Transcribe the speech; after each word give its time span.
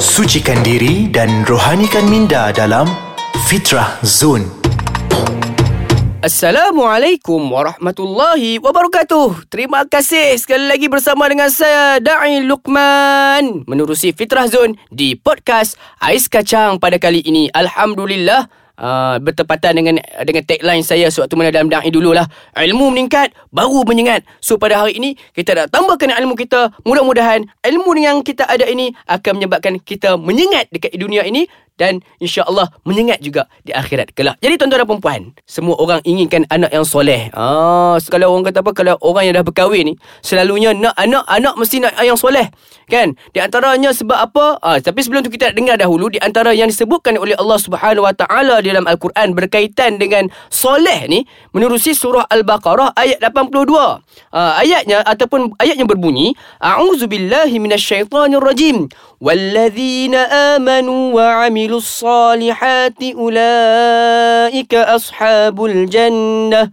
Sucikan 0.00 0.56
diri 0.64 1.12
dan 1.12 1.44
rohanikan 1.44 2.08
minda 2.08 2.48
dalam 2.56 2.88
Fitrah 3.44 4.00
Zone. 4.00 4.48
Assalamualaikum 6.24 7.36
warahmatullahi 7.52 8.56
wabarakatuh. 8.64 9.52
Terima 9.52 9.84
kasih 9.84 10.40
sekali 10.40 10.72
lagi 10.72 10.88
bersama 10.88 11.28
dengan 11.28 11.52
saya 11.52 12.00
Da'i 12.00 12.40
Luqman 12.48 13.68
menerusi 13.68 14.16
Fitrah 14.16 14.48
Zone 14.48 14.80
di 14.88 15.20
podcast 15.20 15.76
Ais 16.00 16.32
Kacang 16.32 16.80
pada 16.80 16.96
kali 16.96 17.20
ini. 17.20 17.52
Alhamdulillah 17.52 18.48
Uh, 18.80 19.20
bertepatan 19.20 19.76
dengan 19.76 20.00
dengan 20.24 20.40
tagline 20.40 20.80
saya 20.80 21.12
sewaktu 21.12 21.36
mana 21.36 21.52
dalam 21.52 21.68
da'i 21.68 21.92
dululah. 21.92 22.24
Ilmu 22.56 22.88
meningkat 22.88 23.36
baru 23.52 23.84
menyengat. 23.84 24.24
So 24.40 24.56
pada 24.56 24.80
hari 24.80 24.96
ini 24.96 25.20
kita 25.36 25.52
nak 25.52 25.66
tambahkan 25.68 26.08
ilmu 26.16 26.32
kita. 26.32 26.72
Mudah-mudahan 26.88 27.44
ilmu 27.60 27.92
yang 28.00 28.24
kita 28.24 28.48
ada 28.48 28.64
ini 28.64 28.96
akan 29.04 29.36
menyebabkan 29.36 29.76
kita 29.84 30.16
menyengat 30.16 30.72
dekat 30.72 30.96
dunia 30.96 31.28
ini 31.28 31.44
dan 31.80 32.04
insya-Allah 32.20 32.68
menyengat 32.84 33.24
juga 33.24 33.48
di 33.64 33.72
akhirat 33.72 34.12
kelak. 34.12 34.36
Jadi 34.44 34.60
tuan-tuan 34.60 34.84
dan 34.84 35.00
puan 35.00 35.22
semua 35.48 35.80
orang 35.80 36.04
inginkan 36.04 36.44
anak 36.52 36.68
yang 36.68 36.84
soleh. 36.84 37.32
Ah, 37.32 37.96
kalau 38.12 38.36
orang 38.36 38.52
kata 38.52 38.60
apa 38.60 38.76
kalau 38.76 39.00
orang 39.00 39.32
yang 39.32 39.34
dah 39.40 39.44
berkahwin 39.48 39.84
ni 39.88 39.94
selalunya 40.20 40.76
nak 40.76 40.92
anak 41.00 41.24
anak 41.24 41.56
mesti 41.56 41.80
nak 41.80 41.96
yang 42.04 42.20
soleh. 42.20 42.52
Kan? 42.90 43.14
Di 43.30 43.38
antaranya 43.38 43.94
sebab 43.94 44.18
apa? 44.18 44.58
Ah, 44.60 44.76
tapi 44.82 45.00
sebelum 45.00 45.22
tu 45.22 45.30
kita 45.30 45.54
nak 45.54 45.56
dengar 45.56 45.76
dahulu 45.78 46.10
di 46.10 46.18
antara 46.18 46.50
yang 46.52 46.66
disebutkan 46.66 47.16
oleh 47.16 47.38
Allah 47.38 47.56
Subhanahu 47.56 48.02
Wa 48.02 48.12
Taala 48.18 48.58
dalam 48.60 48.84
Al-Quran 48.84 49.32
berkaitan 49.32 49.96
dengan 49.96 50.26
soleh 50.50 51.06
ni 51.06 51.22
menerusi 51.54 51.94
surah 51.94 52.26
Al-Baqarah 52.26 52.92
ayat 52.98 53.22
82. 53.22 54.02
Ah, 54.34 54.58
ayatnya 54.58 55.06
ataupun 55.06 55.54
ayatnya 55.62 55.86
berbunyi 55.86 56.34
A'udzubillahi 56.58 57.62
minasyaitonirrajim. 57.62 58.90
Walladzina 59.22 60.58
amanu 60.58 61.14
wa 61.14 61.46
'amilu 61.46 61.69
وعملوا 61.69 61.77
الصالحات 61.77 62.97
أولئك 63.13 64.73
أصحاب 64.75 65.65
الجنة 65.65 66.71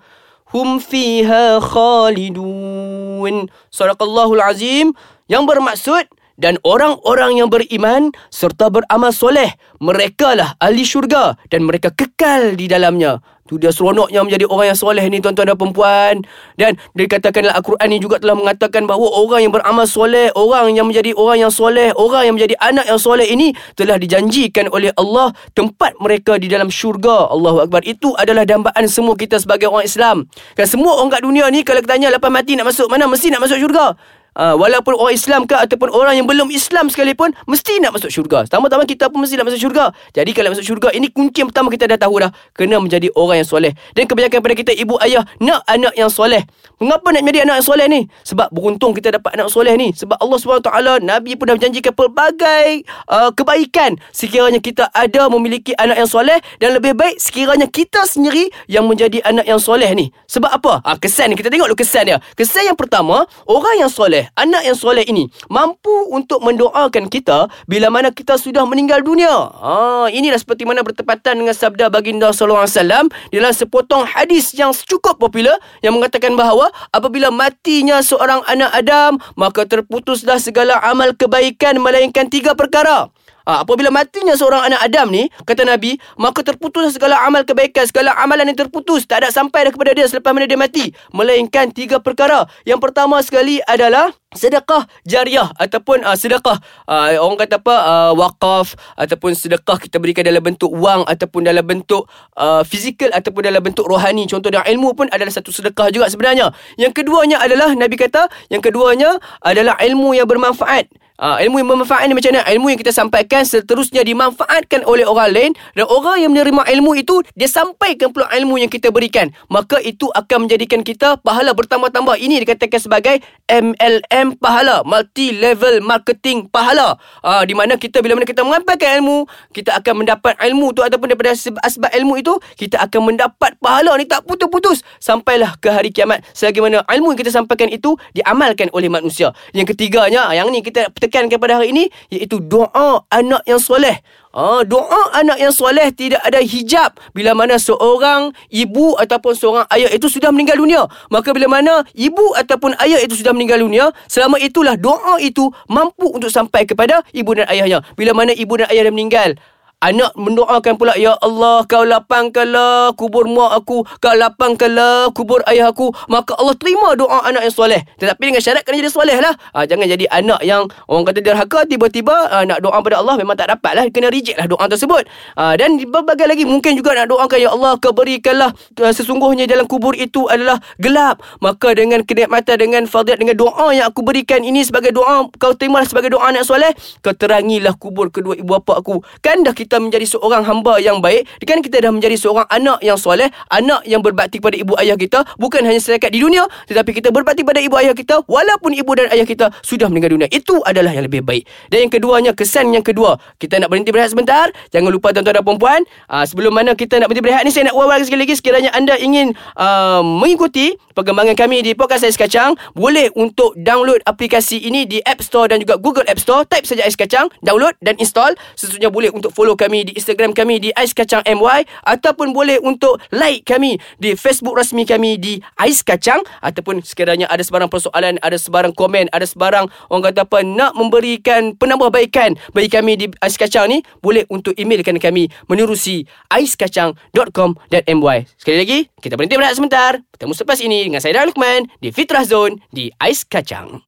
هم 0.54 0.78
فيها 0.78 1.60
خالدون 1.60 3.46
صدق 3.70 4.02
الله 4.02 4.28
العظيم 4.34 4.86
yang 5.28 5.44
bermaksud 5.44 6.08
dan 6.37 6.61
orang-orang 6.61 7.41
yang 7.41 7.49
beriman 7.49 8.13
serta 8.29 8.69
beramal 8.69 9.09
soleh 9.09 9.57
mereka 9.81 10.37
lah 10.37 10.53
ahli 10.61 10.85
syurga 10.85 11.33
dan 11.49 11.65
mereka 11.65 11.89
kekal 11.89 12.53
di 12.53 12.69
dalamnya 12.69 13.19
Tu 13.47 13.55
dia 13.55 13.71
seronoknya 13.71 14.27
menjadi 14.27 14.43
orang 14.51 14.75
yang 14.75 14.79
soleh 14.79 15.07
ni 15.07 15.23
tuan-tuan 15.23 15.47
dan 15.47 15.55
perempuan. 15.55 16.19
Dan 16.59 16.75
dikatakan 16.93 17.47
dalam 17.47 17.55
Al-Quran 17.55 17.87
ni 17.87 17.97
juga 18.03 18.19
telah 18.19 18.35
mengatakan 18.35 18.83
bahawa 18.83 19.07
orang 19.23 19.47
yang 19.47 19.53
beramal 19.55 19.87
soleh, 19.87 20.27
orang 20.35 20.75
yang 20.75 20.85
menjadi 20.91 21.15
orang 21.15 21.47
yang 21.47 21.51
soleh, 21.51 21.95
orang 21.95 22.27
yang 22.27 22.35
menjadi 22.35 22.55
anak 22.59 22.85
yang 22.91 22.99
soleh 22.99 23.23
ini 23.23 23.55
telah 23.79 23.95
dijanjikan 23.95 24.67
oleh 24.67 24.91
Allah 24.99 25.31
tempat 25.55 25.95
mereka 26.03 26.35
di 26.35 26.51
dalam 26.51 26.67
syurga. 26.67 27.31
Allahu 27.31 27.63
Akbar. 27.63 27.87
Itu 27.87 28.13
adalah 28.19 28.43
dambaan 28.43 28.85
semua 28.91 29.15
kita 29.15 29.39
sebagai 29.39 29.71
orang 29.71 29.87
Islam. 29.87 30.17
Kan 30.59 30.67
semua 30.67 30.99
orang 30.99 31.15
kat 31.15 31.23
dunia 31.23 31.47
ni 31.47 31.63
kalau 31.63 31.79
kita 31.79 31.95
tanya 31.95 32.11
lepas 32.11 32.27
mati 32.27 32.59
nak 32.59 32.67
masuk 32.67 32.91
mana 32.91 33.07
mesti 33.07 33.31
nak 33.31 33.47
masuk 33.47 33.63
syurga. 33.63 33.95
Uh, 34.37 34.53
walaupun 34.53 34.93
orang 34.93 35.17
Islam 35.17 35.49
ke 35.49 35.57
ataupun 35.57 35.89
orang 35.89 36.13
yang 36.21 36.29
belum 36.29 36.53
Islam 36.53 36.93
sekalipun 36.93 37.33
mesti 37.49 37.81
nak 37.81 37.97
masuk 37.97 38.13
syurga. 38.13 38.45
Tama-tama 38.45 38.85
kita 38.85 39.09
pun 39.09 39.25
mesti 39.25 39.33
nak 39.33 39.49
masuk 39.49 39.65
syurga. 39.65 39.89
Jadi 40.13 40.29
kalau 40.37 40.53
masuk 40.53 40.61
syurga 40.61 40.93
ini 40.93 41.09
kunci 41.09 41.41
yang 41.41 41.49
pertama 41.49 41.73
kita 41.73 41.89
dah 41.89 41.97
tahu 41.97 42.21
dah 42.21 42.29
kena 42.53 42.77
menjadi 42.77 43.09
orang 43.17 43.41
yang 43.41 43.49
soleh. 43.49 43.73
Dan 43.97 44.05
kebanyakan 44.05 44.37
pada 44.45 44.53
kita 44.53 44.71
ibu 44.77 44.93
ayah 45.01 45.25
nak 45.41 45.65
anak 45.65 45.97
yang 45.97 46.13
soleh. 46.13 46.45
Mengapa 46.77 47.09
nak 47.09 47.25
menjadi 47.25 47.49
anak 47.49 47.55
yang 47.57 47.67
soleh 47.73 47.85
ni? 47.89 48.01
Sebab 48.21 48.53
beruntung 48.53 48.93
kita 48.93 49.09
dapat 49.17 49.33
anak 49.33 49.49
soleh 49.49 49.73
ni. 49.73 49.89
Sebab 49.97 50.21
Allah 50.21 50.37
SWT 50.37 50.69
Nabi 51.01 51.33
pun 51.33 51.49
dah 51.49 51.55
menjanjikan 51.57 51.97
pelbagai 51.97 52.85
uh, 53.09 53.33
kebaikan 53.33 53.97
sekiranya 54.13 54.61
kita 54.61 54.85
ada 54.93 55.33
memiliki 55.33 55.73
anak 55.73 55.97
yang 55.97 56.05
soleh 56.05 56.37
dan 56.61 56.77
lebih 56.77 56.93
baik 56.93 57.17
sekiranya 57.17 57.65
kita 57.65 58.05
sendiri 58.05 58.53
yang 58.69 58.85
menjadi 58.85 59.17
anak 59.25 59.49
yang 59.49 59.57
soleh 59.57 59.89
ni. 59.97 60.13
Sebab 60.29 60.53
apa? 60.53 60.85
Ah 60.85 61.01
kesan 61.01 61.33
ni 61.33 61.35
kita 61.41 61.49
tengok 61.49 61.73
dulu 61.73 61.81
kesan 61.81 62.05
dia. 62.05 62.21
Kesan 62.37 62.69
yang 62.69 62.77
pertama, 62.77 63.25
orang 63.49 63.81
yang 63.81 63.89
soleh 63.89 64.26
anak 64.35 64.67
yang 64.67 64.75
soleh 64.75 65.05
ini 65.07 65.29
mampu 65.47 66.11
untuk 66.11 66.43
mendoakan 66.43 67.07
kita 67.07 67.47
bila 67.69 67.87
mana 67.87 68.11
kita 68.11 68.35
sudah 68.35 68.67
meninggal 68.67 68.99
dunia. 69.05 69.31
Ha, 69.31 70.09
inilah 70.11 70.41
seperti 70.41 70.67
mana 70.67 70.83
bertepatan 70.83 71.39
dengan 71.39 71.55
sabda 71.55 71.87
baginda 71.87 72.33
sallallahu 72.33 72.67
alaihi 72.67 72.75
wasallam 72.75 73.05
dalam 73.31 73.53
sepotong 73.53 74.03
hadis 74.03 74.51
yang 74.57 74.73
cukup 74.73 75.21
popular 75.21 75.55
yang 75.85 75.95
mengatakan 75.95 76.35
bahawa 76.35 76.73
apabila 76.91 77.31
matinya 77.31 78.03
seorang 78.03 78.43
anak 78.49 78.71
Adam 78.73 79.21
maka 79.39 79.63
terputuslah 79.63 80.41
segala 80.41 80.81
amal 80.83 81.13
kebaikan 81.15 81.79
melainkan 81.79 82.27
tiga 82.27 82.57
perkara. 82.57 83.13
Ha, 83.47 83.63
apabila 83.63 83.87
matinya 83.87 84.35
seorang 84.35 84.67
anak 84.67 84.83
Adam 84.83 85.07
ni, 85.07 85.31
kata 85.47 85.63
Nabi, 85.63 85.95
maka 86.19 86.43
terputus 86.43 86.99
segala 86.99 87.23
amal 87.23 87.47
kebaikan, 87.47 87.87
segala 87.87 88.11
amalan 88.19 88.51
yang 88.51 88.67
terputus, 88.67 89.07
tak 89.07 89.23
ada 89.23 89.31
sampai 89.31 89.63
dah 89.63 89.71
kepada 89.71 89.95
dia 89.95 90.03
selepas 90.03 90.35
mana 90.35 90.51
dia 90.51 90.59
mati. 90.59 90.91
Melainkan 91.15 91.71
tiga 91.71 92.03
perkara. 92.03 92.43
Yang 92.67 92.83
pertama 92.83 93.23
sekali 93.23 93.63
adalah 93.63 94.11
sedekah 94.35 94.83
jariah 95.07 95.47
ataupun 95.55 96.03
uh, 96.03 96.19
sedekah 96.19 96.59
uh, 96.83 97.15
orang 97.15 97.39
kata 97.47 97.63
apa 97.63 97.75
uh, 97.79 98.11
wakaf 98.11 98.75
ataupun 98.99 99.31
sedekah 99.31 99.79
kita 99.79 100.03
berikan 100.03 100.27
dalam 100.27 100.43
bentuk 100.43 100.67
wang 100.67 101.07
ataupun 101.07 101.47
dalam 101.47 101.63
bentuk 101.63 102.11
uh, 102.35 102.59
fizikal 102.67 103.07
ataupun 103.15 103.47
dalam 103.47 103.63
bentuk 103.63 103.87
rohani 103.87 104.27
contoh 104.27 104.51
dengan 104.51 104.67
ilmu 104.67 104.99
pun 104.99 105.07
adalah 105.15 105.31
satu 105.31 105.55
sedekah 105.55 105.87
juga 105.95 106.11
sebenarnya 106.11 106.51
yang 106.75 106.91
keduanya 106.91 107.39
adalah 107.39 107.71
nabi 107.71 107.95
kata 107.95 108.27
yang 108.51 108.59
keduanya 108.59 109.15
adalah 109.39 109.79
ilmu 109.79 110.11
yang 110.11 110.27
bermanfaat 110.27 110.91
Uh, 111.17 111.41
ilmu 111.41 111.57
yang 111.57 111.73
bermanfaat 111.73 112.05
ni 112.05 112.13
macam 112.13 112.29
mana? 112.29 112.45
Ilmu 112.45 112.67
yang 112.69 112.77
kita 112.77 112.93
sampaikan 112.93 113.41
seterusnya 113.41 114.05
dimanfaatkan 114.05 114.85
oleh 114.85 115.01
orang 115.01 115.33
lain 115.33 115.51
dan 115.73 115.89
orang 115.89 116.21
yang 116.21 116.29
menerima 116.29 116.61
ilmu 116.77 116.93
itu 116.93 117.25
dia 117.33 117.49
sampaikan 117.49 118.13
pula 118.13 118.29
ilmu 118.37 118.61
yang 118.61 118.69
kita 118.69 118.93
berikan. 118.93 119.33
Maka 119.49 119.81
itu 119.81 120.13
akan 120.13 120.45
menjadikan 120.45 120.85
kita 120.85 121.17
pahala 121.25 121.57
bertambah-tambah. 121.57 122.21
Ini 122.21 122.45
dikatakan 122.45 122.77
sebagai 122.77 123.17
MLM 123.49 124.16
pahala, 124.41 124.81
multi 124.81 125.35
level 125.35 125.83
marketing 125.85 126.49
pahala. 126.49 126.97
Uh, 127.21 127.43
di 127.45 127.53
mana 127.53 127.77
kita 127.77 128.01
bila 128.01 128.17
mana 128.17 128.25
kita 128.25 128.41
mengampaikan 128.41 129.01
ilmu, 129.01 129.29
kita 129.53 129.77
akan 129.77 130.03
mendapat 130.03 130.33
ilmu 130.41 130.73
tu 130.73 130.81
ataupun 130.81 131.13
daripada 131.13 131.33
sebab 131.37 131.91
ilmu 131.93 132.17
itu 132.19 132.33
kita 132.57 132.81
akan 132.81 133.13
mendapat 133.13 133.53
pahala 133.61 133.93
ni 133.99 134.09
tak 134.09 134.25
putus-putus 134.25 134.81
sampailah 134.97 135.55
ke 135.61 135.69
hari 135.69 135.93
kiamat. 135.93 136.25
Selagi 136.33 136.59
mana 136.63 136.81
ilmu 136.87 137.13
yang 137.13 137.19
kita 137.19 137.31
sampaikan 137.33 137.69
itu 137.69 137.95
diamalkan 138.17 138.73
oleh 138.73 138.89
manusia. 138.89 139.31
Yang 139.53 139.77
ketiganya, 139.77 140.33
yang 140.33 140.49
ni 140.49 140.65
kita 140.65 140.89
tekan 140.97 141.29
kepada 141.29 141.61
hari 141.61 141.71
ini 141.71 141.89
iaitu 142.09 142.41
doa 142.41 143.05
anak 143.13 143.45
yang 143.45 143.61
soleh. 143.61 144.01
Ah, 144.37 144.61
doa 144.61 145.17
anak 145.17 145.41
yang 145.41 145.49
soleh 145.49 145.89
tidak 145.89 146.21
ada 146.21 146.37
hijab 146.37 146.93
bila 147.17 147.33
mana 147.33 147.57
seorang 147.57 148.29
ibu 148.53 148.93
ataupun 148.93 149.33
seorang 149.33 149.65
ayah 149.73 149.89
itu 149.89 150.05
sudah 150.13 150.29
meninggal 150.29 150.61
dunia. 150.61 150.85
Maka 151.09 151.33
bila 151.33 151.49
mana 151.49 151.81
ibu 151.97 152.37
ataupun 152.37 152.77
ayah 152.85 153.01
itu 153.01 153.17
sudah 153.17 153.33
meninggal 153.33 153.57
dunia, 153.65 153.89
selama 154.05 154.37
itulah 154.37 154.77
doa 154.77 155.17
itu 155.17 155.49
mampu 155.65 156.13
untuk 156.13 156.29
sampai 156.29 156.69
kepada 156.69 157.01
ibu 157.17 157.33
dan 157.33 157.49
ayahnya. 157.49 157.81
Bila 157.97 158.13
mana 158.13 158.29
ibu 158.29 158.53
dan 158.61 158.69
ayah 158.69 158.85
dah 158.85 158.93
meninggal, 158.93 159.41
Anak 159.77 160.17
mendoakan 160.17 160.73
pula 160.73 160.97
Ya 160.97 161.13
Allah 161.21 161.61
kau 161.69 161.85
lapangkanlah 161.85 162.97
kubur 162.97 163.29
mak 163.29 163.61
aku 163.61 163.85
Kau 164.01 164.17
lapangkanlah 164.17 165.13
kubur 165.13 165.45
ayah 165.45 165.69
aku. 165.69 165.93
Maka 166.09 166.33
Allah 166.33 166.57
terima 166.57 166.97
doa 166.97 167.21
anak 167.29 167.45
yang 167.45 167.53
soleh. 167.53 167.81
Tetapi 168.01 168.33
dengan 168.33 168.41
syarat 168.41 168.65
kena 168.65 168.81
jadi 168.81 168.89
soleh 168.89 169.13
lah. 169.21 169.37
Ha, 169.53 169.69
Jangan 169.69 169.85
jadi 169.85 170.09
anak 170.09 170.41
yang 170.41 170.65
Orang 170.89 171.05
kata 171.05 171.21
derhaka 171.21 171.69
Tiba-tiba 171.69 172.09
ha, 172.09 172.41
nak 172.41 172.65
doa 172.65 172.73
pada 172.81 173.05
Allah 173.05 173.21
Memang 173.21 173.37
tak 173.37 173.53
dapat 173.53 173.77
lah. 173.77 173.85
Kena 173.93 174.09
reject 174.09 174.41
lah 174.41 174.49
doa 174.49 174.65
tersebut. 174.65 175.05
Ha, 175.37 175.53
Dan 175.61 175.77
berbagai 175.77 176.25
lagi 176.25 176.49
Mungkin 176.49 176.73
juga 176.73 176.97
nak 176.97 177.13
doakan 177.13 177.37
Ya 177.37 177.53
Allah 177.53 177.77
kau 177.77 177.93
berikanlah 177.93 178.57
uh, 178.81 178.89
Sesungguhnya 178.97 179.45
dalam 179.45 179.69
kubur 179.69 179.93
itu 179.93 180.25
adalah 180.25 180.57
gelap. 180.81 181.21
Maka 181.37 181.77
dengan 181.77 182.01
kenikmatan 182.01 182.57
Dengan 182.57 182.89
fadilat 182.89 183.21
Dengan 183.21 183.37
doa 183.37 183.77
yang 183.77 183.93
aku 183.93 184.01
berikan 184.01 184.41
Ini 184.41 184.65
sebagai 184.65 184.89
doa 184.89 185.29
Kau 185.37 185.53
terimalah 185.53 185.85
sebagai 185.85 186.17
doa 186.17 186.33
anak 186.33 186.49
soleh 186.49 186.73
Kau 187.05 187.13
terangilah 187.13 187.77
kubur 187.77 188.09
kedua 188.09 188.33
ibu 188.33 188.57
bapa 188.57 188.79
aku. 188.79 189.05
Kan 189.21 189.45
dah 189.45 189.53
kita 189.53 189.66
kita 189.67 189.83
menjadi 189.83 190.07
seorang 190.07 190.47
hamba 190.47 190.79
yang 190.79 191.03
baik. 191.03 191.27
Kan 191.43 191.59
kita 191.59 191.83
dah 191.83 191.91
menjadi 191.91 192.15
seorang 192.15 192.47
anak 192.47 192.79
yang 192.79 192.95
soleh 192.95 193.27
anak 193.51 193.83
yang 193.83 193.99
berbakti 193.99 194.39
kepada 194.39 194.55
ibu 194.55 194.79
ayah 194.79 194.95
kita 194.95 195.27
bukan 195.35 195.67
hanya 195.67 195.79
setakat 195.83 196.15
di 196.15 196.23
dunia 196.23 196.47
tetapi 196.71 196.95
kita 196.95 197.11
berbakti 197.11 197.43
pada 197.43 197.59
ibu 197.59 197.75
ayah 197.75 197.91
kita 197.91 198.23
walaupun 198.31 198.71
ibu 198.71 198.91
dan 198.95 199.11
ayah 199.11 199.27
kita 199.27 199.51
sudah 199.59 199.91
meninggal 199.91 200.15
dunia. 200.15 200.31
Itu 200.31 200.63
adalah 200.63 200.95
yang 200.95 201.03
lebih 201.03 201.27
baik. 201.27 201.43
Dan 201.67 201.87
yang 201.87 201.91
keduanya 201.91 202.31
kesan 202.31 202.71
yang 202.71 202.83
kedua 202.83 203.19
kita 203.43 203.59
nak 203.59 203.67
berhenti 203.67 203.91
berehat 203.91 204.15
sebentar. 204.15 204.47
Jangan 204.71 204.87
lupa 204.87 205.11
tuan-tuan 205.11 205.35
dan 205.35 205.43
puan-puan 205.43 205.81
uh, 206.07 206.23
sebelum 206.23 206.55
mana 206.55 206.71
kita 206.79 207.03
nak 207.03 207.11
berhenti 207.11 207.27
berehat 207.27 207.43
ni 207.43 207.51
saya 207.51 207.67
nak 207.67 207.75
ulang 207.75 207.99
sekali 208.07 208.23
lagi. 208.23 208.39
Sekiranya 208.39 208.71
anda 208.71 208.95
ingin 208.95 209.35
uh, 209.59 209.99
mengikuti 209.99 210.79
perkembangan 210.95 211.35
kami 211.35 211.59
di 211.65 211.75
Podcast 211.75 212.07
Ais 212.07 212.15
Kacang 212.15 212.55
boleh 212.71 213.11
untuk 213.17 213.57
download 213.59 213.99
aplikasi 214.07 214.63
ini 214.63 214.87
di 214.87 215.03
App 215.03 215.19
Store 215.19 215.51
dan 215.51 215.59
juga 215.59 215.75
Google 215.75 216.07
App 216.07 216.21
Store. 216.21 216.47
Type 216.47 216.63
saja 216.63 216.85
Ais 216.87 216.95
Kacang 216.95 217.27
download 217.41 217.73
dan 217.81 217.97
install. 217.97 218.37
Sesudahnya 218.53 218.93
boleh 218.93 219.09
untuk 219.09 219.33
follow 219.33 219.56
kami 219.57 219.89
di 219.89 219.91
Instagram 219.97 220.37
kami 220.37 220.61
di 220.61 220.69
Ais 220.77 220.93
Kacang 220.93 221.25
MY 221.25 221.65
ataupun 221.83 222.31
boleh 222.31 222.61
untuk 222.61 223.01
like 223.09 223.43
kami 223.43 223.81
di 223.97 224.13
Facebook 224.13 224.53
rasmi 224.53 224.85
kami 224.85 225.17
di 225.17 225.41
Ais 225.57 225.81
Kacang 225.81 226.21
ataupun 226.45 226.85
sekiranya 226.85 227.25
ada 227.27 227.41
sebarang 227.41 227.67
persoalan, 227.67 228.21
ada 228.21 228.37
sebarang 228.37 228.77
komen, 228.77 229.09
ada 229.09 229.25
sebarang 229.25 229.65
orang 229.89 230.03
kata 230.13 230.29
apa 230.29 230.45
nak 230.45 230.77
memberikan 230.77 231.57
penambahbaikan 231.57 232.37
bagi 232.53 232.69
kami 232.69 232.93
di 232.95 233.05
Ais 233.19 233.35
Kacang 233.35 233.67
ni 233.67 233.81
boleh 234.05 234.23
untuk 234.29 234.53
emailkan 234.53 235.01
kami 235.01 235.31
menerusi 235.49 236.05
aiskacang.com.my. 236.29 238.17
Sekali 238.37 238.57
lagi, 238.57 238.79
kita 238.99 239.15
berhenti 239.15 239.35
berehat 239.39 239.55
sebentar. 239.55 239.97
Bertemu 240.13 240.33
selepas 240.35 240.59
ini 240.61 240.77
dengan 240.85 241.01
saya 241.01 241.23
Dan 241.23 241.31
Lukman 241.31 241.65
di 241.79 241.89
Fitrah 241.89 242.27
Zone 242.27 242.59
di 242.69 242.91
Ais 242.99 243.23
Kacang. 243.23 243.86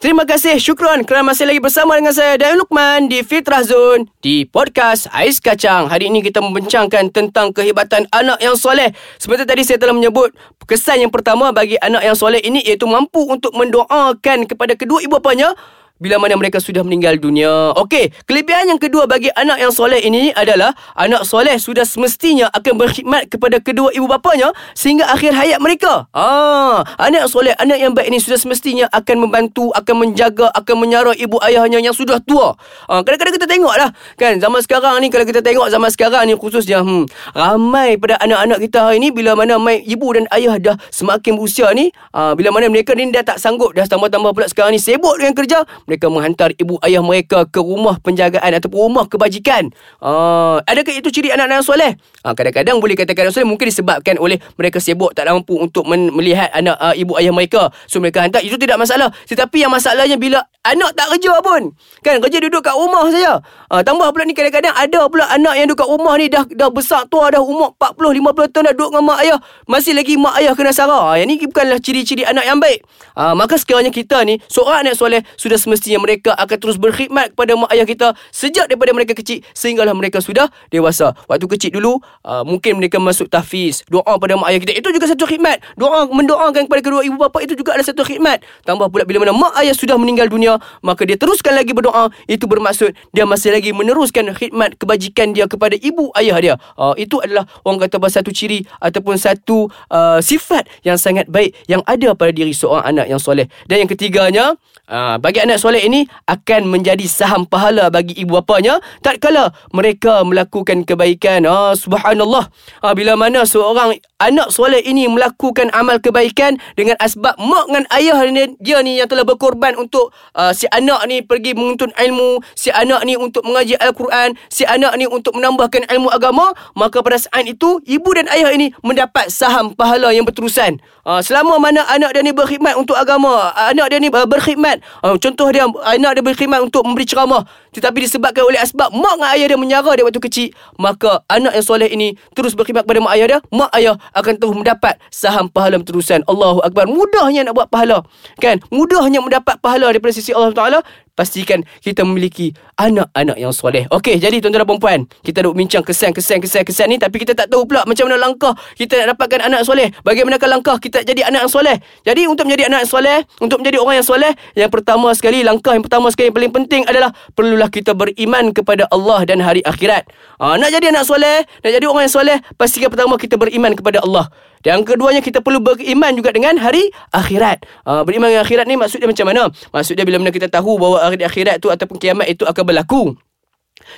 Terima 0.00 0.24
kasih, 0.24 0.56
syukron 0.56 1.04
kerana 1.04 1.28
masih 1.28 1.44
lagi 1.44 1.60
bersama 1.60 1.92
dengan 1.92 2.16
saya 2.16 2.40
Dan 2.40 2.56
Lukman 2.56 3.12
di 3.12 3.20
Fitrah 3.20 3.60
Zone 3.60 4.08
di 4.24 4.48
podcast 4.48 5.04
Ais 5.12 5.36
Kacang. 5.36 5.92
Hari 5.92 6.08
ini 6.08 6.24
kita 6.24 6.40
membincangkan 6.40 7.12
tentang 7.12 7.52
kehebatan 7.52 8.08
anak 8.08 8.40
yang 8.40 8.56
soleh. 8.56 8.96
Seperti 9.20 9.44
tadi 9.44 9.60
saya 9.60 9.76
telah 9.76 9.92
menyebut, 9.92 10.32
kesan 10.64 11.04
yang 11.04 11.12
pertama 11.12 11.52
bagi 11.52 11.76
anak 11.84 12.00
yang 12.00 12.16
soleh 12.16 12.40
ini 12.40 12.64
iaitu 12.64 12.88
mampu 12.88 13.28
untuk 13.28 13.52
mendoakan 13.52 14.48
kepada 14.48 14.72
kedua 14.72 15.04
ibu 15.04 15.20
bapanya 15.20 15.52
bila 16.00 16.16
mana 16.16 16.32
mereka 16.40 16.56
sudah 16.58 16.80
meninggal 16.80 17.20
dunia. 17.20 17.76
Okey, 17.76 18.10
kelebihan 18.24 18.72
yang 18.72 18.80
kedua 18.80 19.04
bagi 19.04 19.28
anak 19.36 19.60
yang 19.60 19.68
soleh 19.68 20.00
ini 20.00 20.32
adalah 20.32 20.72
anak 20.96 21.28
soleh 21.28 21.60
sudah 21.60 21.84
semestinya 21.84 22.48
akan 22.56 22.80
berkhidmat 22.80 23.28
kepada 23.28 23.60
kedua 23.60 23.92
ibu 23.92 24.08
bapanya 24.08 24.56
sehingga 24.72 25.12
akhir 25.12 25.36
hayat 25.36 25.60
mereka. 25.60 26.08
Ah, 26.16 26.82
anak 26.96 27.28
soleh, 27.28 27.52
anak 27.60 27.76
yang 27.76 27.92
baik 27.92 28.08
ini 28.08 28.16
sudah 28.16 28.40
semestinya 28.40 28.88
akan 28.88 29.28
membantu, 29.28 29.68
akan 29.76 30.08
menjaga, 30.08 30.48
akan 30.56 30.74
menyara 30.80 31.12
ibu 31.20 31.36
ayahnya 31.44 31.84
yang 31.84 31.92
sudah 31.92 32.16
tua. 32.24 32.56
Ah, 32.88 33.04
kadang-kadang 33.04 33.36
kita 33.36 33.46
tengoklah 33.46 33.92
kan 34.16 34.40
zaman 34.40 34.60
sekarang 34.64 34.96
ni 35.04 35.12
kalau 35.12 35.28
kita 35.28 35.44
tengok 35.44 35.68
zaman 35.68 35.90
sekarang 35.92 36.24
ni 36.24 36.34
khususnya 36.34 36.80
hmm, 36.80 37.04
ramai 37.36 38.00
pada 38.00 38.16
anak-anak 38.24 38.58
kita 38.64 38.88
hari 38.88 39.04
ni 39.04 39.12
bila 39.12 39.36
mana 39.36 39.60
mai 39.60 39.84
ibu 39.84 40.08
dan 40.16 40.24
ayah 40.32 40.56
dah 40.56 40.76
semakin 40.88 41.36
berusia 41.36 41.68
ni, 41.76 41.92
ah, 42.16 42.32
bila 42.32 42.48
mana 42.48 42.72
mereka 42.72 42.96
ni 42.96 43.12
dah 43.12 43.20
tak 43.20 43.36
sanggup 43.36 43.76
dah 43.76 43.84
tambah-tambah 43.84 44.32
pula 44.32 44.48
sekarang 44.48 44.72
ni 44.72 44.80
sibuk 44.80 45.20
dengan 45.20 45.36
kerja, 45.36 45.68
mereka 45.90 46.06
menghantar 46.06 46.54
ibu 46.54 46.78
ayah 46.86 47.02
mereka 47.02 47.42
ke 47.50 47.58
rumah 47.58 47.98
penjagaan 47.98 48.54
ataupun 48.62 48.78
rumah 48.86 49.10
kebajikan. 49.10 49.74
Uh, 49.98 50.62
adakah 50.70 50.94
itu 50.94 51.10
ciri 51.10 51.34
anak-anak 51.34 51.66
soleh? 51.66 51.98
Uh, 52.22 52.30
kadang-kadang 52.30 52.78
boleh 52.78 52.94
katakan 52.94 53.26
anak 53.26 53.34
soleh 53.34 53.50
mungkin 53.50 53.66
disebabkan 53.66 54.14
oleh 54.22 54.38
mereka 54.54 54.78
sibuk 54.78 55.10
tak 55.18 55.26
mampu 55.26 55.58
untuk 55.58 55.82
men- 55.90 56.14
melihat 56.14 56.46
anak 56.54 56.78
uh, 56.78 56.94
ibu 56.94 57.18
ayah 57.18 57.34
mereka. 57.34 57.74
So 57.90 57.98
mereka 57.98 58.22
hantar 58.22 58.46
itu 58.46 58.54
tidak 58.54 58.78
masalah. 58.78 59.10
Tetapi 59.26 59.66
yang 59.66 59.74
masalahnya 59.74 60.14
bila 60.14 60.46
anak 60.62 60.94
tak 60.94 61.10
kerja 61.18 61.42
pun. 61.42 61.74
Kan 62.06 62.22
kerja 62.22 62.38
duduk 62.38 62.62
kat 62.62 62.78
rumah 62.78 63.10
saja. 63.10 63.42
Uh, 63.66 63.82
tambah 63.82 64.06
pula 64.14 64.22
ni 64.22 64.38
kadang-kadang 64.38 64.76
ada 64.78 65.10
pula 65.10 65.26
anak 65.26 65.58
yang 65.58 65.66
duduk 65.66 65.82
kat 65.82 65.88
rumah 65.90 66.14
ni 66.20 66.30
dah 66.30 66.46
dah 66.46 66.70
besar 66.70 67.10
tua 67.10 67.34
dah 67.34 67.42
umur 67.42 67.74
40 67.82 68.22
50 68.22 68.54
tahun 68.54 68.64
dah 68.70 68.74
duduk 68.78 68.90
dengan 68.94 69.04
mak 69.10 69.18
ayah. 69.26 69.38
Masih 69.66 69.98
lagi 69.98 70.14
mak 70.14 70.38
ayah 70.38 70.54
kena 70.54 70.70
sarah. 70.70 71.18
Yang 71.18 71.26
ni 71.26 71.34
bukanlah 71.50 71.82
ciri-ciri 71.82 72.22
anak 72.22 72.46
yang 72.46 72.62
baik. 72.62 72.86
Uh, 73.18 73.34
maka 73.34 73.58
sekiranya 73.58 73.90
kita 73.90 74.22
ni 74.22 74.38
seorang 74.46 74.86
anak 74.86 74.94
soleh 74.94 75.24
sudah 75.40 75.56
semestinya 75.56 75.79
mereka 75.96 76.36
akan 76.36 76.56
terus 76.60 76.76
berkhidmat 76.76 77.32
kepada 77.32 77.56
mak 77.56 77.70
ayah 77.72 77.86
kita 77.86 78.12
sejak 78.28 78.68
daripada 78.68 78.92
mereka 78.92 79.16
kecil 79.16 79.40
sehinggalah 79.56 79.96
mereka 79.96 80.20
sudah 80.20 80.52
dewasa. 80.68 81.16
Waktu 81.30 81.46
kecil 81.56 81.70
dulu 81.80 82.02
uh, 82.26 82.44
mungkin 82.44 82.76
mereka 82.76 83.00
masuk 83.00 83.32
tahfiz, 83.32 83.86
doa 83.88 84.20
pada 84.20 84.36
mak 84.36 84.52
ayah 84.52 84.60
kita. 84.60 84.72
Itu 84.76 84.92
juga 84.92 85.06
satu 85.08 85.24
khidmat. 85.24 85.62
Doa 85.80 86.04
mendoakan 86.10 86.68
kepada 86.68 86.80
kedua 86.84 87.00
ibu 87.06 87.16
bapa 87.16 87.40
itu 87.40 87.56
juga 87.56 87.78
ada 87.78 87.84
satu 87.86 88.04
khidmat. 88.04 88.42
Tambah 88.68 88.90
pula 88.90 89.06
bila 89.06 89.24
mana 89.24 89.32
mak 89.32 89.56
ayah 89.64 89.72
sudah 89.72 89.96
meninggal 89.96 90.26
dunia, 90.26 90.58
maka 90.84 91.06
dia 91.06 91.16
teruskan 91.16 91.54
lagi 91.56 91.70
berdoa. 91.70 92.10
Itu 92.26 92.50
bermaksud 92.50 92.92
dia 93.14 93.24
masih 93.24 93.54
lagi 93.54 93.70
meneruskan 93.72 94.28
khidmat 94.34 94.76
kebajikan 94.76 95.32
dia 95.32 95.46
kepada 95.46 95.78
ibu 95.78 96.10
ayah 96.18 96.36
dia. 96.42 96.54
Uh, 96.74 96.92
itu 96.98 97.22
adalah 97.22 97.46
orang 97.62 97.86
kata 97.86 98.02
satu 98.10 98.34
ciri 98.34 98.66
ataupun 98.82 99.14
satu 99.14 99.70
uh, 99.94 100.18
sifat 100.18 100.66
yang 100.82 100.98
sangat 100.98 101.30
baik 101.30 101.54
yang 101.70 101.86
ada 101.86 102.18
pada 102.18 102.34
diri 102.34 102.50
seorang 102.50 102.82
anak 102.82 103.06
yang 103.06 103.22
soleh. 103.22 103.46
Dan 103.70 103.86
yang 103.86 103.90
ketiganya, 103.90 104.58
uh, 104.90 105.16
bagi 105.22 105.38
anak 105.38 105.62
soleh 105.62 105.69
ini 105.78 106.10
akan 106.26 106.66
menjadi 106.66 107.06
saham 107.06 107.46
pahala 107.46 107.86
bagi 107.94 108.18
ibu 108.18 108.42
bapanya 108.42 108.82
tak 109.06 109.22
kala 109.22 109.54
mereka 109.70 110.26
melakukan 110.26 110.82
kebaikan. 110.82 111.46
Ah 111.46 111.78
subhanallah. 111.78 112.50
Ah 112.82 112.98
bila 112.98 113.14
mana 113.14 113.46
seorang 113.46 113.94
anak 114.20 114.52
soleh 114.52 114.84
ini 114.84 115.08
melakukan 115.08 115.72
amal 115.72 115.96
kebaikan 115.98 116.60
dengan 116.76 116.94
asbab 117.00 117.40
mak 117.40 117.66
dengan 117.66 117.84
ayah 117.96 118.20
dia 118.60 118.78
ni 118.84 119.00
yang 119.00 119.08
telah 119.08 119.24
berkorban 119.24 119.74
untuk 119.80 120.12
uh, 120.36 120.52
si 120.52 120.68
anak 120.68 121.00
ni 121.08 121.24
pergi 121.24 121.56
menuntut 121.56 121.90
ilmu, 121.96 122.44
si 122.52 122.68
anak 122.68 123.02
ni 123.08 123.16
untuk 123.16 123.42
mengaji 123.42 123.80
al-Quran, 123.80 124.36
si 124.52 124.68
anak 124.68 124.92
ni 125.00 125.08
untuk 125.08 125.32
menambahkan 125.34 125.88
ilmu 125.88 126.12
agama, 126.12 126.52
maka 126.76 127.00
pada 127.00 127.16
saat 127.16 127.48
itu 127.48 127.80
ibu 127.88 128.10
dan 128.12 128.28
ayah 128.30 128.52
ini 128.52 128.70
mendapat 128.84 129.32
saham 129.32 129.72
pahala 129.72 130.12
yang 130.12 130.28
berterusan. 130.28 130.78
Uh, 131.02 131.24
selama 131.24 131.56
mana 131.56 131.82
anak 131.88 132.12
dia 132.12 132.22
ni 132.22 132.36
berkhidmat 132.36 132.76
untuk 132.76 132.94
agama, 132.94 133.50
anak 133.56 133.88
dia 133.88 133.98
ni 133.98 134.12
uh, 134.12 134.28
berkhidmat, 134.28 134.84
uh, 135.00 135.16
contoh 135.16 135.48
dia 135.48 135.64
anak 135.88 136.20
dia 136.20 136.22
berkhidmat 136.22 136.60
untuk 136.60 136.84
memberi 136.84 137.08
ceramah 137.08 137.48
tetapi 137.70 138.06
disebabkan 138.06 138.42
oleh 138.42 138.58
asbab 138.58 138.90
mak 138.90 139.14
dan 139.18 139.30
ayah 139.38 139.46
dia 139.54 139.58
menyara 139.58 139.90
dia 139.94 140.02
waktu 140.02 140.22
kecil 140.22 140.48
maka 140.74 141.22
anak 141.30 141.54
yang 141.54 141.66
soleh 141.66 141.88
ini 141.90 142.18
terus 142.34 142.58
berkhidmat 142.58 142.82
kepada 142.82 143.00
mak 143.02 143.14
ayah 143.14 143.26
dia 143.26 143.38
mak 143.54 143.70
ayah 143.78 143.94
akan 144.16 144.34
terus 144.38 144.54
mendapat 144.54 144.98
saham 145.08 145.46
pahala 145.50 145.80
terusan 145.80 146.22
Allahu 146.26 146.60
Akbar 146.64 146.86
mudahnya 146.90 147.46
nak 147.46 147.54
buat 147.56 147.68
pahala 147.68 148.02
kan 148.38 148.58
mudahnya 148.68 149.22
mendapat 149.22 149.58
pahala 149.58 149.90
daripada 149.90 150.12
sisi 150.14 150.34
Allah 150.34 150.54
Taala 150.54 150.78
pastikan 151.20 151.60
kita 151.84 152.00
memiliki 152.00 152.56
anak-anak 152.80 153.36
yang 153.36 153.52
soleh. 153.52 153.84
Okey, 153.92 154.16
jadi 154.16 154.40
tuan-tuan 154.40 154.64
dan 154.64 154.78
puan 154.80 155.00
kita 155.20 155.44
duk 155.44 155.52
bincang 155.52 155.84
kesan-kesan 155.84 156.40
kesan-kesan 156.40 156.88
ni 156.88 156.96
tapi 156.96 157.20
kita 157.20 157.36
tak 157.36 157.52
tahu 157.52 157.68
pula 157.68 157.84
macam 157.84 158.08
mana 158.08 158.16
langkah 158.16 158.56
kita 158.72 159.04
nak 159.04 159.16
dapatkan 159.16 159.52
anak 159.52 159.68
soleh. 159.68 159.92
Bagaimanakah 160.00 160.48
langkah 160.48 160.80
kita 160.80 161.04
jadi 161.04 161.28
anak 161.28 161.44
yang 161.44 161.52
soleh? 161.52 161.76
Jadi 162.08 162.24
untuk 162.24 162.48
menjadi 162.48 162.72
anak 162.72 162.88
yang 162.88 162.92
soleh, 162.96 163.18
untuk 163.36 163.60
menjadi 163.60 163.76
orang 163.84 164.00
yang 164.00 164.08
soleh, 164.08 164.32
yang 164.56 164.70
pertama 164.72 165.12
sekali 165.12 165.44
langkah 165.44 165.76
yang 165.76 165.84
pertama 165.84 166.08
sekali 166.08 166.32
yang 166.32 166.36
paling 166.40 166.52
penting 166.56 166.82
adalah 166.88 167.12
perlulah 167.36 167.68
kita 167.68 167.92
beriman 167.92 168.56
kepada 168.56 168.88
Allah 168.88 169.20
dan 169.28 169.44
hari 169.44 169.60
akhirat. 169.60 170.08
Ha, 170.40 170.56
nak 170.56 170.72
jadi 170.72 170.88
anak 170.88 171.04
soleh, 171.04 171.44
nak 171.44 171.70
jadi 171.76 171.84
orang 171.84 172.08
yang 172.08 172.14
soleh, 172.16 172.38
pastikan 172.56 172.88
pertama 172.88 173.20
kita 173.20 173.36
beriman 173.36 173.76
kepada 173.76 173.99
Allah. 174.02 174.28
Dan 174.60 174.84
keduanya 174.84 175.24
kita 175.24 175.40
perlu 175.40 175.60
beriman 175.64 176.12
juga 176.12 176.36
dengan 176.36 176.60
hari 176.60 176.92
akhirat. 177.16 177.64
Uh, 177.88 178.04
beriman 178.04 178.28
dengan 178.28 178.44
akhirat 178.44 178.68
ni 178.68 178.76
maksudnya 178.76 179.08
macam 179.08 179.26
mana? 179.32 179.42
Maksudnya 179.72 180.04
bila 180.04 180.20
mana 180.20 180.32
kita 180.32 180.52
tahu 180.52 180.76
bahawa 180.76 181.08
hari 181.08 181.24
akhirat 181.24 181.64
tu 181.64 181.72
ataupun 181.72 181.96
kiamat 181.96 182.28
itu 182.28 182.44
akan 182.44 182.64
berlaku. 182.68 183.16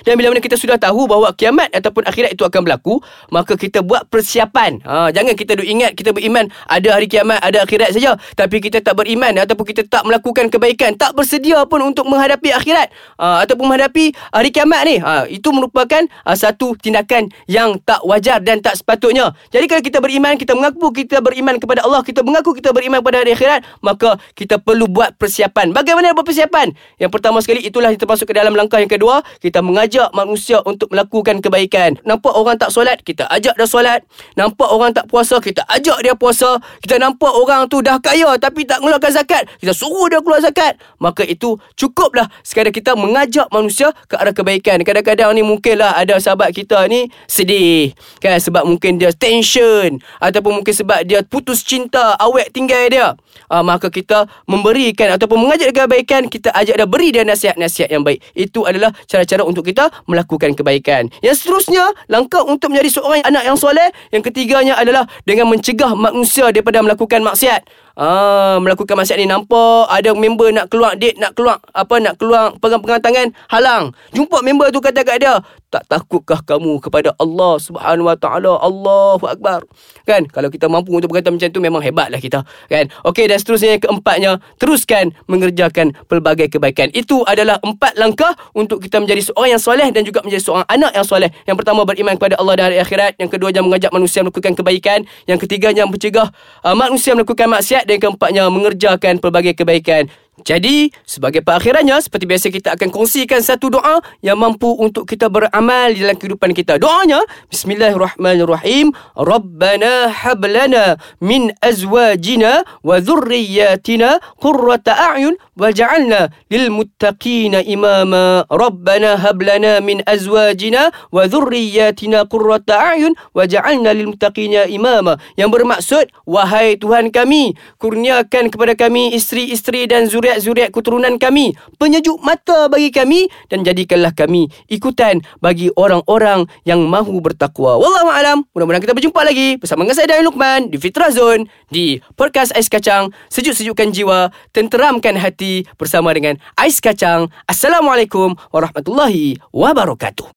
Dan 0.01 0.17
bila 0.17 0.33
mana 0.33 0.41
kita 0.41 0.57
sudah 0.57 0.81
tahu 0.81 1.05
bahawa 1.05 1.29
kiamat 1.37 1.69
ataupun 1.69 2.09
akhirat 2.09 2.33
itu 2.33 2.41
akan 2.41 2.65
berlaku, 2.65 2.97
maka 3.29 3.53
kita 3.53 3.85
buat 3.85 4.09
persiapan. 4.09 4.81
Ha, 4.81 5.13
jangan 5.13 5.37
kita 5.37 5.61
duk 5.61 5.67
ingat 5.67 5.93
kita 5.93 6.09
beriman 6.09 6.49
ada 6.65 6.89
hari 6.97 7.05
kiamat, 7.05 7.37
ada 7.45 7.61
akhirat 7.61 7.93
saja. 7.93 8.17
Tapi 8.33 8.57
kita 8.57 8.81
tak 8.81 8.97
beriman 8.97 9.37
ataupun 9.37 9.65
kita 9.69 9.85
tak 9.85 10.03
melakukan 10.03 10.49
kebaikan, 10.49 10.97
tak 10.97 11.13
bersedia 11.13 11.63
pun 11.69 11.85
untuk 11.85 12.09
menghadapi 12.09 12.49
akhirat 12.49 12.89
ha, 13.21 13.45
ataupun 13.45 13.69
menghadapi 13.69 14.11
hari 14.33 14.49
kiamat 14.49 14.81
ni. 14.89 14.95
Ha, 14.97 15.29
itu 15.29 15.49
merupakan 15.53 16.03
ha, 16.25 16.33
satu 16.33 16.73
tindakan 16.79 17.29
yang 17.45 17.77
tak 17.85 18.01
wajar 18.03 18.41
dan 18.41 18.59
tak 18.59 18.79
sepatutnya. 18.79 19.31
Jadi 19.53 19.65
kalau 19.69 19.83
kita 19.85 19.99
beriman, 20.01 20.33
kita 20.39 20.57
mengaku 20.57 20.89
kita 20.95 21.21
beriman 21.21 21.61
kepada 21.61 21.85
Allah, 21.85 22.01
kita 22.01 22.25
mengaku 22.25 22.57
kita 22.57 22.73
beriman 22.73 23.03
pada 23.03 23.21
hari 23.21 23.35
akhirat, 23.35 23.61
maka 23.83 24.17
kita 24.33 24.57
perlu 24.57 24.89
buat 24.89 25.15
persiapan. 25.19 25.75
Bagaimana 25.75 26.15
buat 26.15 26.25
persiapan? 26.25 26.73
Yang 26.97 27.11
pertama 27.11 27.37
sekali 27.43 27.61
itulah 27.65 27.91
kita 27.91 28.07
masuk 28.07 28.31
ke 28.31 28.35
dalam 28.35 28.55
langkah 28.55 28.79
yang 28.79 28.91
kedua, 28.91 29.21
kita 29.43 29.59
mengajak 29.83 30.15
manusia 30.15 30.63
untuk 30.63 30.87
melakukan 30.95 31.43
kebaikan. 31.43 31.99
Nampak 32.07 32.31
orang 32.31 32.55
tak 32.55 32.71
solat, 32.71 33.03
kita 33.03 33.27
ajak 33.27 33.59
dia 33.59 33.67
solat. 33.67 33.99
Nampak 34.39 34.71
orang 34.71 34.95
tak 34.95 35.11
puasa, 35.11 35.43
kita 35.43 35.59
ajak 35.67 35.99
dia 35.99 36.15
puasa. 36.15 36.55
Kita 36.79 36.95
nampak 37.03 37.35
orang 37.35 37.67
tu 37.67 37.83
dah 37.83 37.99
kaya 37.99 38.31
tapi 38.39 38.63
tak 38.63 38.79
mengeluarkan 38.79 39.11
zakat, 39.11 39.43
kita 39.59 39.75
suruh 39.75 40.07
dia 40.07 40.23
keluar 40.23 40.39
zakat. 40.39 40.79
Maka 41.03 41.27
itu 41.27 41.59
cukuplah 41.75 42.31
sekadar 42.47 42.71
kita 42.71 42.95
mengajak 42.95 43.51
manusia 43.51 43.91
ke 44.07 44.15
arah 44.15 44.31
kebaikan. 44.31 44.79
Kadang-kadang 44.87 45.35
ni 45.35 45.43
mungkinlah 45.43 45.99
ada 45.99 46.15
sahabat 46.15 46.55
kita 46.55 46.87
ni 46.87 47.11
sedih. 47.27 47.91
Kan 48.23 48.39
sebab 48.39 48.63
mungkin 48.63 49.03
dia 49.03 49.11
tension 49.11 49.99
ataupun 50.23 50.63
mungkin 50.63 50.71
sebab 50.71 51.03
dia 51.03 51.27
putus 51.27 51.59
cinta, 51.59 52.15
awet 52.23 52.55
tinggal 52.55 52.87
dia. 52.87 53.19
Uh, 53.51 53.59
maka 53.59 53.91
kita 53.91 54.31
memberikan 54.47 55.11
ataupun 55.19 55.43
mengajak 55.43 55.75
kebaikan, 55.75 56.31
kita 56.31 56.55
ajak 56.55 56.79
dia 56.79 56.87
beri 56.87 57.11
dia 57.11 57.27
nasihat-nasihat 57.27 57.91
yang 57.91 58.07
baik. 58.07 58.23
Itu 58.31 58.63
adalah 58.63 58.95
cara-cara 59.11 59.43
untuk 59.43 59.62
kita 59.63 59.89
melakukan 60.05 60.53
kebaikan. 60.53 61.09
Yang 61.25 61.43
seterusnya, 61.43 61.95
langkah 62.11 62.43
untuk 62.43 62.69
menjadi 62.69 62.99
seorang 62.99 63.23
anak 63.23 63.43
yang 63.47 63.57
soleh, 63.57 63.89
yang 64.11 64.21
ketiganya 64.21 64.75
adalah 64.75 65.07
dengan 65.23 65.49
mencegah 65.49 65.95
manusia 65.95 66.51
daripada 66.51 66.83
melakukan 66.83 67.23
maksiat. 67.23 67.65
Ah, 67.97 68.57
melakukan 68.61 68.97
maksiat 68.97 69.17
ni 69.19 69.27
nampak 69.29 69.89
ada 69.89 70.13
member 70.13 70.49
nak 70.53 70.69
keluar 70.69 70.97
date 70.97 71.17
nak 71.17 71.37
keluar 71.37 71.61
apa 71.73 71.95
nak 72.01 72.15
keluar 72.17 72.53
pegang-pegang 72.57 73.01
tangan 73.01 73.27
halang. 73.49 73.93
Jumpa 74.15 74.41
member 74.41 74.69
tu 74.73 74.79
kata 74.81 75.01
kat 75.05 75.17
dia 75.21 75.41
tak 75.73 75.89
takutkah 75.89 76.45
kamu 76.45 76.77
kepada 76.77 77.17
Allah 77.17 77.57
Subhanahu 77.57 78.05
Wa 78.05 78.13
Taala? 78.13 78.61
Allahu 78.61 79.25
Akbar. 79.25 79.65
Kan? 80.05 80.29
Kalau 80.29 80.53
kita 80.53 80.69
mampu 80.69 80.93
untuk 80.93 81.09
berkata 81.09 81.33
macam 81.33 81.49
tu 81.49 81.57
memang 81.57 81.81
hebatlah 81.81 82.21
kita. 82.21 82.45
Kan? 82.69 82.93
Okey 83.01 83.25
dan 83.25 83.41
seterusnya 83.41 83.81
keempatnya 83.81 84.37
teruskan 84.61 85.17
mengerjakan 85.25 85.97
pelbagai 86.05 86.53
kebaikan. 86.53 86.93
Itu 86.93 87.25
adalah 87.25 87.57
empat 87.65 87.97
langkah 87.97 88.37
untuk 88.53 88.85
kita 88.85 89.01
menjadi 89.01 89.33
seorang 89.33 89.57
yang 89.57 89.63
soleh 89.63 89.89
dan 89.89 90.05
juga 90.05 90.21
menjadi 90.21 90.45
seorang 90.45 90.67
anak 90.69 90.93
yang 90.93 91.05
soleh. 91.09 91.33
Yang 91.49 91.57
pertama 91.65 91.81
beriman 91.89 92.13
kepada 92.21 92.37
Allah 92.37 92.53
dan 92.53 92.63
hari 92.69 92.77
akhirat. 92.77 93.17
Yang 93.17 93.29
kedua 93.33 93.49
yang 93.49 93.65
mengajak 93.65 93.89
manusia 93.89 94.21
melakukan 94.21 94.53
kebaikan. 94.53 94.99
Yang 95.25 95.49
ketiga 95.49 95.73
yang 95.73 95.89
mencegah 95.89 96.29
uh, 96.61 96.75
manusia 96.77 97.17
melakukan 97.17 97.49
maksiat 97.49 97.82
dan 97.83 97.99
yang 97.99 98.03
keempatnya 98.09 98.43
mengerjakan 98.49 99.19
pelbagai 99.19 99.53
kebaikan 99.53 100.07
jadi, 100.43 100.91
sebagai 101.07 101.39
perakhirannya, 101.39 102.03
seperti 102.03 102.27
biasa 102.27 102.47
kita 102.51 102.75
akan 102.75 102.91
kongsikan 102.91 103.39
satu 103.39 103.71
doa 103.71 104.03
yang 104.19 104.35
mampu 104.35 104.75
untuk 104.75 105.07
kita 105.07 105.31
beramal 105.31 105.95
dalam 105.95 106.19
kehidupan 106.19 106.51
kita. 106.51 106.75
Doanya, 106.75 107.23
Bismillahirrahmanirrahim. 107.47 108.91
Rabbana 109.15 110.11
hablana 110.11 110.99
min 111.23 111.55
azwajina 111.63 112.67
wa 112.83 112.99
dhurriyyatina 112.99 114.19
qurrata 114.35 115.15
a'yun 115.15 115.39
waj'alna 115.55 116.35
lil 116.51 116.75
muttaqina 116.75 117.63
imama. 117.63 118.43
Rabbana 118.51 119.15
hablana 119.15 119.79
min 119.79 120.03
azwajina 120.03 120.91
wa 121.07 121.23
dhurriyyatina 121.23 122.27
qurrata 122.27 122.99
a'yun 122.99 123.15
waj'alna 123.31 123.95
lil 123.95 124.11
muttaqina 124.11 124.67
imama. 124.67 125.15
Yang 125.39 125.49
bermaksud, 125.55 126.05
wahai 126.27 126.75
Tuhan 126.75 127.15
kami, 127.15 127.55
kurniakan 127.79 128.51
kepada 128.51 128.75
kami 128.75 129.15
isteri-isteri 129.15 129.87
dan 129.87 130.11
zuriat 130.11 130.32
zuriat-zuriat 130.39 130.69
keturunan 130.73 131.13
kami, 131.21 131.53
penyejuk 131.77 132.17
mata 132.21 132.65
bagi 132.69 132.89
kami 132.89 133.29
dan 133.49 133.61
jadikanlah 133.61 134.13
kami 134.15 134.49
ikutan 134.69 135.21
bagi 135.41 135.69
orang-orang 135.77 136.49
yang 136.65 136.81
mahu 136.85 137.21
bertakwa. 137.21 137.77
Wallahu 137.77 138.09
alam. 138.09 138.37
Mudah-mudahan 138.53 138.81
kita 138.81 138.93
berjumpa 138.95 139.21
lagi 139.21 139.57
bersama 139.59 139.85
dengan 139.85 139.95
saya 139.97 140.07
Dan 140.09 140.25
Luqman 140.25 140.73
di 140.73 140.77
Fitrah 140.79 141.11
Zone 141.13 141.45
di 141.69 141.99
podcast 142.17 142.53
Ais 142.57 142.69
Kacang, 142.69 143.13
sejuk-sejukkan 143.29 143.93
jiwa, 143.93 144.33
tenteramkan 144.55 145.17
hati 145.17 145.65
bersama 145.77 146.13
dengan 146.13 146.39
Ais 146.57 146.79
Kacang. 146.81 147.29
Assalamualaikum 147.45 148.33
warahmatullahi 148.49 149.37
wabarakatuh. 149.53 150.29